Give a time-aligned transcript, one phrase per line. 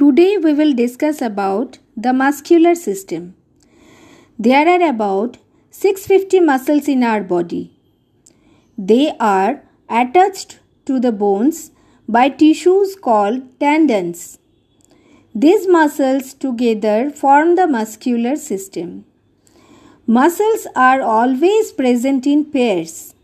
[0.00, 3.34] Today we will discuss about the muscular system.
[4.38, 5.38] There are about
[5.72, 7.76] 650 muscles in our body.
[8.90, 11.72] They are attached to the bones
[12.08, 14.38] by tissues called tendons.
[15.34, 19.04] These muscles together form the muscular system.
[20.06, 23.14] Muscles are always present in pairs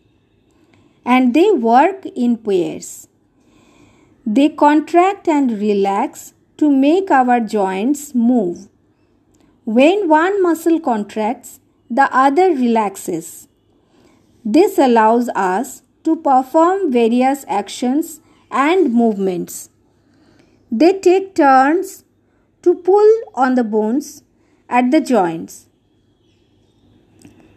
[1.07, 3.07] and they work in pairs.
[4.27, 8.69] They contract and relax to make our joints move.
[9.65, 11.61] When one muscle contracts,
[11.91, 13.49] the other relaxes.
[14.45, 18.21] This allows us to perform various actions
[18.51, 19.71] and movements.
[20.71, 22.05] They take turns
[22.63, 24.23] to pull on the bones
[24.69, 25.67] at the joints.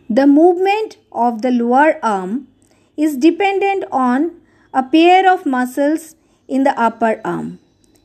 [0.09, 2.48] The movement of the lower arm
[2.95, 4.39] is dependent on
[4.73, 6.16] a pair of muscles
[6.48, 7.59] in the upper arm.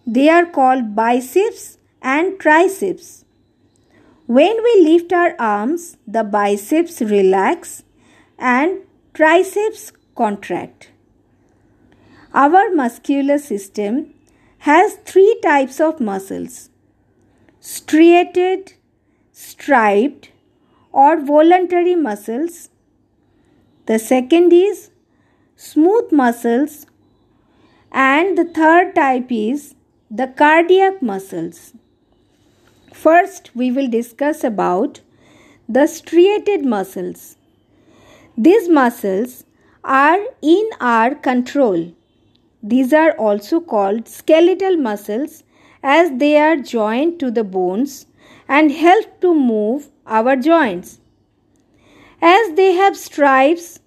[0.06, 3.24] They are called biceps and triceps.
[4.26, 7.84] When we lift our arms, the biceps relax
[8.36, 8.80] and
[9.14, 10.90] triceps contract.
[12.34, 14.14] Our muscular system
[14.58, 16.70] has three types of muscles
[17.60, 18.72] striated,
[19.30, 20.30] striped,
[20.90, 22.70] or voluntary muscles.
[23.86, 24.90] The second is
[25.54, 26.86] smooth muscles,
[27.92, 29.76] and the third type is
[30.14, 31.72] the cardiac muscles.
[32.92, 35.00] First, we will discuss about
[35.66, 37.38] the striated muscles.
[38.36, 39.44] These muscles
[39.82, 41.94] are in our control.
[42.62, 45.44] These are also called skeletal muscles
[45.82, 48.04] as they are joined to the bones
[48.46, 51.00] and help to move our joints.
[52.20, 53.80] As they have stripes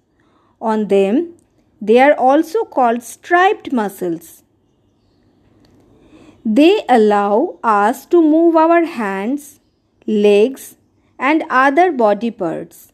[0.60, 1.34] on them,
[1.80, 4.42] they are also called striped muscles.
[6.48, 9.58] They allow us to move our hands,
[10.06, 10.76] legs,
[11.18, 12.92] and other body parts.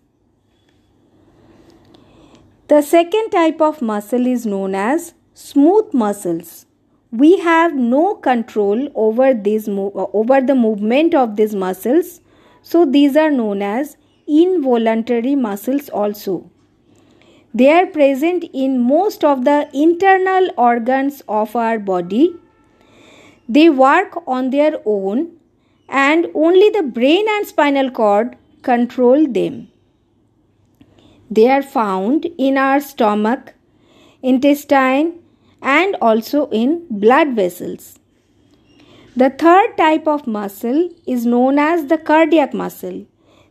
[2.69, 6.65] The second type of muscle is known as smooth muscles.
[7.11, 12.23] We have no control over these over the movement of these muscles,
[12.63, 16.51] so these are known as involuntary muscles also.
[17.53, 22.39] They are present in most of the internal organs of our body
[23.57, 25.25] they work on their own
[25.89, 29.69] and only the brain and spinal cord control them.
[31.31, 33.55] They are found in our stomach,
[34.23, 35.19] intestine,
[35.61, 37.99] and also in blood vessels.
[39.17, 43.05] The third type of muscle is known as the cardiac muscle.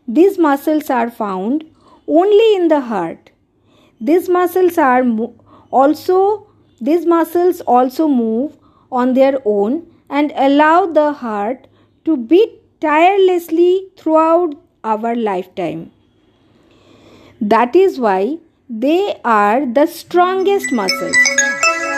[0.08, 1.64] These muscles are found
[2.08, 3.30] only in the heart.
[4.00, 5.04] These muscles are
[5.70, 6.48] also
[6.80, 8.58] these muscles also move
[8.92, 11.68] on their own and allow the heart
[12.06, 15.92] to beat tirelessly throughout our lifetime.
[17.40, 18.40] That is why
[18.70, 21.18] they are the strongest muscles.